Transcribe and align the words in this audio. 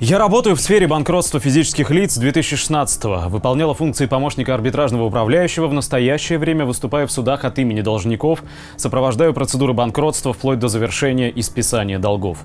Я 0.00 0.18
работаю 0.18 0.54
в 0.54 0.60
сфере 0.60 0.86
банкротства 0.86 1.40
физических 1.40 1.90
лиц 1.90 2.14
с 2.14 2.22
2016-го. 2.22 3.28
Выполняла 3.28 3.74
функции 3.74 4.06
помощника 4.06 4.54
арбитражного 4.54 5.02
управляющего. 5.02 5.66
В 5.66 5.72
настоящее 5.72 6.38
время 6.38 6.64
выступаю 6.64 7.08
в 7.08 7.10
судах 7.10 7.44
от 7.44 7.58
имени 7.58 7.80
должников. 7.80 8.44
Сопровождаю 8.76 9.34
процедуры 9.34 9.72
банкротства 9.72 10.32
вплоть 10.32 10.60
до 10.60 10.68
завершения 10.68 11.30
и 11.30 11.42
списания 11.42 11.98
долгов. 11.98 12.38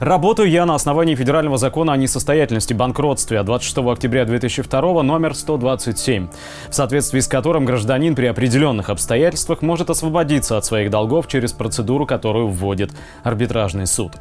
Работаю 0.00 0.48
я 0.48 0.64
на 0.64 0.74
основании 0.74 1.14
федерального 1.14 1.58
закона 1.58 1.92
о 1.92 1.98
несостоятельности 1.98 2.72
банкротстве 2.72 3.38
от 3.38 3.44
26 3.44 3.76
октября 3.86 4.24
2002 4.24 5.02
номер 5.02 5.34
127, 5.34 6.28
в 6.70 6.74
соответствии 6.74 7.20
с 7.20 7.28
которым 7.28 7.66
гражданин 7.66 8.14
при 8.14 8.24
определенных 8.24 8.88
обстоятельствах 8.88 9.60
может 9.60 9.90
освободиться 9.90 10.56
от 10.56 10.64
своих 10.64 10.88
долгов 10.88 11.28
через 11.28 11.52
процедуру, 11.52 12.06
которую 12.06 12.48
вводит 12.48 12.92
арбитражный 13.24 13.86
суд. 13.86 14.12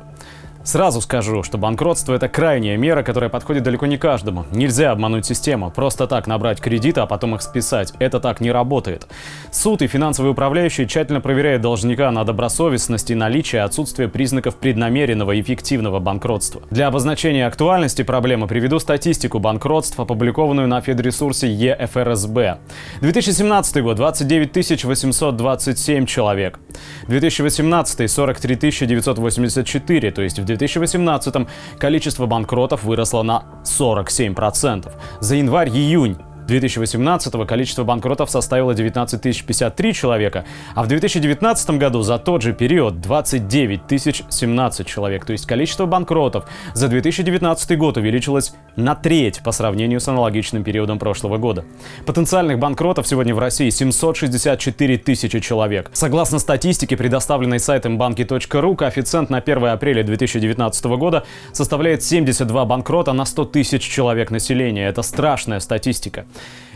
Сразу 0.64 1.02
скажу, 1.02 1.44
что 1.44 1.58
банкротство– 1.58 2.14
это 2.16 2.30
крайняя 2.30 2.78
мера, 2.78 3.04
которая 3.04 3.30
подходит 3.30 3.64
далеко 3.64 3.86
не 3.86 3.98
каждому. 3.98 4.46
Нельзя 4.54 4.92
обмануть 4.92 5.26
систему, 5.26 5.70
просто 5.70 6.08
так 6.08 6.26
набрать 6.26 6.62
кредиты, 6.62 7.02
а 7.02 7.06
потом 7.06 7.36
их 7.36 7.42
списать. 7.42 7.94
Это 8.00 8.22
так 8.22 8.40
не 8.40 8.50
работает. 8.50 9.08
Суд 9.52 9.82
и 9.82 9.88
финансовые 9.88 10.32
управляющие 10.32 10.88
тщательно 10.88 11.20
проверяют 11.20 11.62
должника 11.62 12.10
на 12.12 12.24
добросовестность 12.24 13.12
и 13.12 13.16
наличие 13.16 13.64
отсутствия 13.64 14.08
признаков 14.08 14.56
преднамеренного 14.56 15.34
и 15.34 15.42
эффективного 15.42 16.00
банкротства. 16.00 16.62
Для 16.72 16.88
обозначения 16.88 17.46
актуальности 17.46 18.04
проблемы 18.04 18.48
приведу 18.48 18.80
статистику 18.80 19.40
банкротств, 19.40 20.00
опубликованную 20.00 20.70
на 20.70 20.80
федресурсе 20.80 21.52
ЕФРСБ. 21.54 22.60
2017 23.02 23.84
год– 23.84 23.98
29 23.98 24.86
827 24.86 26.06
человек. 26.06 26.60
2018– 27.10 28.10
43 28.10 28.88
984, 28.88 30.12
то 30.12 30.22
есть 30.22 30.40
в 30.40 30.53
2018 30.56 31.48
количество 31.78 32.26
банкротов 32.26 32.84
выросло 32.84 33.24
на 33.24 33.44
47%. 33.64 34.92
За 35.20 35.36
январь-июнь 35.36 36.18
2018 36.48 37.48
количество 37.48 37.84
банкротов 37.84 38.30
составило 38.30 38.74
19 38.74 39.46
053 39.46 39.94
человека, 39.94 40.46
а 40.76 40.84
в 40.84 40.88
2019 40.88 41.70
году 41.72 42.02
за 42.02 42.18
тот 42.20 42.42
же 42.42 42.54
период 42.54 43.02
29 43.02 43.82
017 44.30 44.88
человек. 44.88 45.26
То 45.26 45.32
есть 45.34 45.46
количество 45.46 45.86
банкротов 45.86 46.46
за 46.74 46.88
2019 46.88 47.78
год 47.78 47.98
увеличилось 47.98 48.54
на 48.76 48.96
треть 48.96 49.42
по 49.44 49.52
сравнению 49.52 50.00
с 50.00 50.08
аналогичным 50.08 50.64
периодом 50.64 51.00
прошлого 51.00 51.38
года. 51.38 51.66
Потенциальных 52.06 52.60
банкротов 52.60 53.08
сегодня 53.08 53.36
в 53.36 53.40
России 53.40 53.70
764 53.70 54.98
тысячи 54.98 55.40
человек. 55.40 55.90
Согласно 55.94 56.40
статистике, 56.40 56.98
предоставленной 56.98 57.60
сайтом 57.60 57.98
банки.ру, 57.98 58.76
коэффициент 58.76 59.30
на 59.30 59.38
1 59.38 59.66
апреля 59.66 60.04
2019 60.04 60.86
года 60.86 61.26
составляет 61.52 62.04
72 62.04 62.66
банкрота 62.66 63.14
на 63.14 63.26
100 63.26 63.46
тысяч 63.46 63.82
человек 63.82 64.32
населения. 64.32 64.88
Это 64.88 65.02
страшная 65.02 65.60
статистика. 65.60 66.26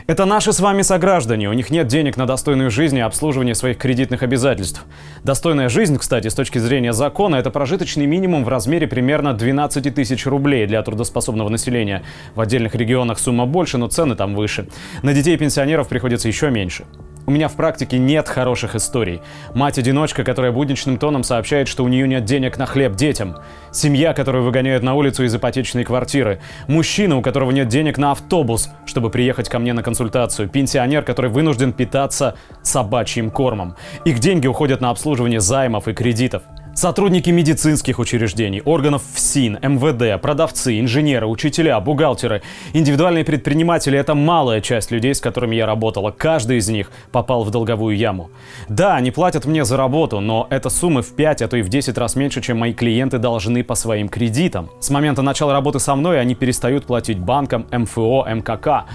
Это 0.07 0.23
наши 0.23 0.53
с 0.53 0.61
вами 0.61 0.83
сограждане, 0.83 1.49
у 1.49 1.53
них 1.53 1.69
нет 1.69 1.87
денег 1.87 2.15
на 2.15 2.25
достойную 2.25 2.71
жизнь 2.71 2.95
и 2.97 3.01
обслуживание 3.01 3.53
своих 3.55 3.77
кредитных 3.77 4.23
обязательств. 4.23 4.85
Достойная 5.25 5.67
жизнь, 5.67 5.97
кстати, 5.97 6.29
с 6.29 6.33
точки 6.33 6.59
зрения 6.59 6.93
закона, 6.93 7.35
это 7.35 7.51
прожиточный 7.51 8.05
минимум 8.05 8.45
в 8.45 8.47
размере 8.47 8.87
примерно 8.87 9.33
12 9.33 9.93
тысяч 9.93 10.25
рублей 10.25 10.65
для 10.65 10.81
трудоспособного 10.81 11.49
населения. 11.49 12.03
В 12.35 12.39
отдельных 12.39 12.73
регионах 12.73 13.19
сумма 13.19 13.45
больше, 13.45 13.77
но 13.77 13.89
цены 13.89 14.15
там 14.15 14.33
выше. 14.33 14.69
На 15.03 15.13
детей 15.13 15.35
и 15.35 15.37
пенсионеров 15.37 15.89
приходится 15.89 16.29
еще 16.29 16.51
меньше. 16.51 16.85
У 17.29 17.31
меня 17.31 17.49
в 17.49 17.55
практике 17.57 17.97
нет 17.97 18.29
хороших 18.29 18.73
историй. 18.73 19.21
Мать-одиночка, 19.53 20.23
которая 20.23 20.53
будничным 20.53 20.97
тоном 20.97 21.23
сообщает, 21.23 21.67
что 21.67 21.83
у 21.83 21.89
нее 21.89 22.07
нет 22.07 22.23
денег 22.23 22.57
на 22.57 22.65
хлеб 22.65 22.95
детям. 22.95 23.35
Семья, 23.73 24.13
которую 24.13 24.45
выгоняют 24.45 24.81
на 24.81 24.93
улицу 24.93 25.25
из 25.25 25.35
ипотечной 25.35 25.83
квартиры. 25.83 26.39
Мужчина, 26.69 27.17
у 27.17 27.21
которого 27.21 27.51
нет 27.51 27.67
денег 27.67 27.97
на 27.97 28.13
автобус, 28.13 28.69
чтобы 28.85 29.09
приехать 29.09 29.49
ко 29.49 29.59
мне 29.59 29.73
на 29.73 29.83
консультацию. 29.83 30.47
Пенсионер, 30.47 31.03
который 31.03 31.29
вынужден 31.29 31.73
питаться 31.73 32.37
собачьим 32.61 33.29
кормом. 33.29 33.75
Их 34.05 34.19
деньги 34.19 34.47
уходят 34.47 34.79
на 34.79 34.89
обслуживание 34.89 35.41
займов 35.41 35.89
и 35.89 35.93
кредитов. 35.93 36.43
Сотрудники 36.77 37.31
медицинских 37.31 37.97
учреждений, 37.97 38.61
органов 38.63 39.01
ФСИН, 39.15 39.57
МВД, 39.63 40.21
продавцы, 40.21 40.79
инженеры, 40.79 41.25
учителя, 41.25 41.79
бухгалтеры, 41.79 42.43
индивидуальные 42.73 43.25
предприниматели– 43.25 43.97
это 43.99 44.13
малая 44.13 44.61
часть 44.61 44.91
людей, 44.91 45.15
с 45.15 45.19
которыми 45.19 45.55
я 45.55 45.65
работала. 45.65 46.11
Каждый 46.11 46.57
из 46.57 46.69
них 46.69 46.91
попал 47.11 47.43
в 47.43 47.49
долговую 47.49 47.97
яму. 47.97 48.29
Да, 48.69 48.95
они 48.95 49.09
платят 49.09 49.47
мне 49.47 49.65
за 49.65 49.75
работу, 49.75 50.19
но 50.19 50.45
это 50.51 50.69
суммы 50.69 51.01
в 51.01 51.15
5, 51.15 51.41
а 51.41 51.47
то 51.47 51.57
и 51.57 51.63
в 51.63 51.69
10 51.69 51.97
раз 51.97 52.15
меньше, 52.15 52.43
чем 52.43 52.59
мои 52.59 52.73
клиенты 52.73 53.17
должны 53.17 53.63
по 53.63 53.73
своим 53.73 54.07
кредитам. 54.07 54.69
С 54.79 54.91
момента 54.91 55.23
начала 55.23 55.53
работы 55.53 55.79
со 55.79 55.95
мной 55.95 56.19
они 56.21 56.35
перестают 56.35 56.85
платить 56.85 57.17
банкам, 57.17 57.65
МФО, 57.71 58.27
МКК. 58.29 58.85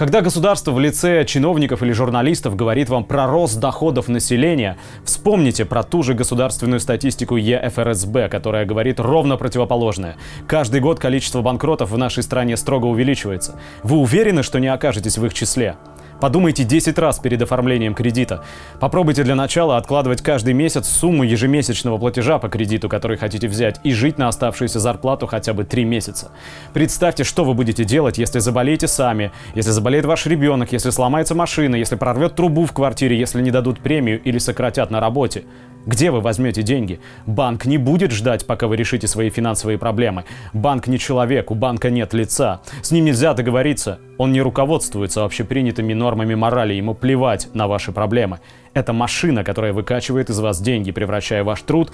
Когда 0.00 0.22
государство 0.22 0.72
в 0.72 0.80
лице 0.80 1.26
чиновников 1.26 1.82
или 1.82 1.92
журналистов 1.92 2.56
говорит 2.56 2.88
вам 2.88 3.04
про 3.04 3.26
рост 3.26 3.60
доходов 3.60 4.08
населения, 4.08 4.78
вспомните 5.04 5.66
про 5.66 5.82
ту 5.82 6.02
же 6.02 6.14
государственную 6.14 6.80
статистику 6.80 7.36
ЕФРСБ, 7.36 8.30
которая 8.30 8.64
говорит 8.64 8.98
ровно 8.98 9.36
противоположное. 9.36 10.16
Каждый 10.46 10.80
год 10.80 10.98
количество 10.98 11.42
банкротов 11.42 11.90
в 11.90 11.98
нашей 11.98 12.22
стране 12.22 12.56
строго 12.56 12.86
увеличивается. 12.86 13.60
Вы 13.82 13.98
уверены, 13.98 14.42
что 14.42 14.58
не 14.58 14.68
окажетесь 14.68 15.18
в 15.18 15.26
их 15.26 15.34
числе? 15.34 15.76
Подумайте 16.20 16.64
10 16.64 16.98
раз 16.98 17.18
перед 17.18 17.40
оформлением 17.40 17.94
кредита. 17.94 18.44
Попробуйте 18.78 19.24
для 19.24 19.34
начала 19.34 19.78
откладывать 19.78 20.20
каждый 20.20 20.52
месяц 20.52 20.86
сумму 20.86 21.24
ежемесячного 21.24 21.96
платежа 21.96 22.38
по 22.38 22.48
кредиту, 22.48 22.88
который 22.88 23.16
хотите 23.16 23.48
взять, 23.48 23.80
и 23.84 23.92
жить 23.92 24.18
на 24.18 24.28
оставшуюся 24.28 24.80
зарплату 24.80 25.26
хотя 25.26 25.54
бы 25.54 25.64
3 25.64 25.84
месяца. 25.84 26.30
Представьте, 26.74 27.24
что 27.24 27.44
вы 27.44 27.54
будете 27.54 27.84
делать, 27.84 28.18
если 28.18 28.38
заболеете 28.38 28.86
сами, 28.86 29.32
если 29.54 29.70
заболеет 29.70 30.04
ваш 30.04 30.26
ребенок, 30.26 30.72
если 30.72 30.90
сломается 30.90 31.34
машина, 31.34 31.76
если 31.76 31.96
прорвет 31.96 32.36
трубу 32.36 32.66
в 32.66 32.72
квартире, 32.72 33.18
если 33.18 33.40
не 33.40 33.50
дадут 33.50 33.80
премию 33.80 34.20
или 34.22 34.38
сократят 34.38 34.90
на 34.90 35.00
работе. 35.00 35.44
Где 35.86 36.10
вы 36.10 36.20
возьмете 36.20 36.62
деньги? 36.62 37.00
Банк 37.24 37.64
не 37.64 37.78
будет 37.78 38.10
ждать, 38.10 38.46
пока 38.46 38.66
вы 38.66 38.76
решите 38.76 39.06
свои 39.06 39.30
финансовые 39.30 39.78
проблемы. 39.78 40.24
Банк 40.52 40.86
не 40.86 40.98
человек, 40.98 41.50
у 41.50 41.54
банка 41.54 41.88
нет 41.88 42.12
лица. 42.12 42.60
С 42.82 42.90
ним 42.90 43.06
нельзя 43.06 43.32
договориться. 43.32 43.98
Он 44.20 44.32
не 44.32 44.42
руководствуется 44.42 45.24
общепринятыми 45.24 45.94
нормами 45.94 46.34
морали, 46.34 46.74
ему 46.74 46.94
плевать 46.94 47.48
на 47.54 47.66
ваши 47.66 47.90
проблемы. 47.90 48.40
Это 48.74 48.92
машина, 48.92 49.44
которая 49.44 49.72
выкачивает 49.72 50.28
из 50.28 50.38
вас 50.40 50.60
деньги, 50.60 50.90
превращая 50.90 51.42
ваш 51.42 51.62
труд 51.62 51.90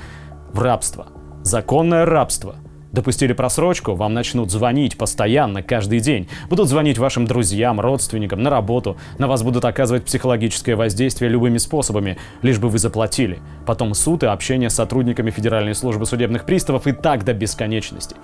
в 0.52 0.60
рабство. 0.60 1.06
Законное 1.44 2.04
рабство– 2.04 2.56
Допустили 2.96 3.34
просрочку, 3.34 3.94
вам 3.94 4.14
начнут 4.14 4.50
звонить 4.50 4.96
постоянно, 4.96 5.62
каждый 5.62 6.00
день. 6.00 6.28
Будут 6.48 6.68
звонить 6.68 6.96
вашим 6.96 7.26
друзьям, 7.26 7.78
родственникам, 7.78 8.42
на 8.42 8.48
работу. 8.48 8.96
На 9.18 9.26
вас 9.26 9.42
будут 9.42 9.66
оказывать 9.66 10.06
психологическое 10.06 10.76
воздействие 10.76 11.30
любыми 11.30 11.58
способами, 11.58 12.16
лишь 12.40 12.58
бы 12.58 12.70
вы 12.70 12.78
заплатили. 12.78 13.40
Потом 13.66 13.92
суд 13.92 14.22
и 14.22 14.26
общение 14.26 14.70
с 14.70 14.76
сотрудниками 14.76 15.30
Федеральной 15.30 15.74
службы 15.74 16.06
судебных 16.06 16.46
приставов 16.46 16.86
и 16.86 16.92
так 16.92 17.22
до 17.24 17.34
бесконечности. 17.34 18.16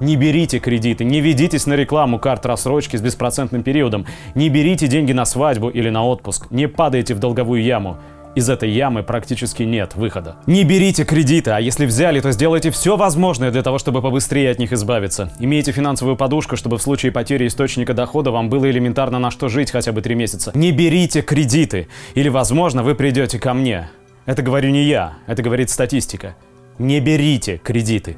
Не 0.00 0.16
берите 0.16 0.58
кредиты, 0.58 1.04
не 1.04 1.20
ведитесь 1.20 1.66
на 1.66 1.74
рекламу 1.74 2.18
карт 2.18 2.46
рассрочки 2.46 2.96
с 2.96 3.00
беспроцентным 3.00 3.62
периодом, 3.62 4.06
не 4.34 4.48
берите 4.48 4.86
деньги 4.86 5.12
на 5.12 5.24
свадьбу 5.24 5.68
или 5.68 5.90
на 5.90 6.04
отпуск, 6.04 6.50
не 6.50 6.68
падайте 6.68 7.14
в 7.14 7.18
долговую 7.18 7.62
яму. 7.62 7.98
Из 8.34 8.48
этой 8.48 8.70
ямы 8.70 9.02
практически 9.02 9.62
нет 9.62 9.94
выхода. 9.94 10.36
Не 10.46 10.64
берите 10.64 11.04
кредиты, 11.04 11.50
а 11.50 11.60
если 11.60 11.84
взяли, 11.84 12.20
то 12.20 12.32
сделайте 12.32 12.70
все 12.70 12.96
возможное 12.96 13.50
для 13.50 13.62
того, 13.62 13.76
чтобы 13.76 14.00
побыстрее 14.00 14.50
от 14.50 14.58
них 14.58 14.72
избавиться. 14.72 15.30
Имейте 15.38 15.72
финансовую 15.72 16.16
подушку, 16.16 16.56
чтобы 16.56 16.78
в 16.78 16.82
случае 16.82 17.12
потери 17.12 17.46
источника 17.46 17.92
дохода 17.92 18.30
вам 18.30 18.48
было 18.48 18.70
элементарно 18.70 19.18
на 19.18 19.30
что 19.30 19.48
жить 19.48 19.70
хотя 19.70 19.92
бы 19.92 20.00
три 20.00 20.14
месяца. 20.14 20.50
Не 20.54 20.72
берите 20.72 21.20
кредиты, 21.20 21.88
или, 22.14 22.30
возможно, 22.30 22.82
вы 22.82 22.94
придете 22.94 23.38
ко 23.38 23.52
мне. 23.52 23.90
Это 24.24 24.40
говорю 24.40 24.70
не 24.70 24.84
я, 24.84 25.18
это 25.26 25.42
говорит 25.42 25.68
статистика. 25.68 26.34
Не 26.78 27.00
берите 27.00 27.58
кредиты. 27.58 28.16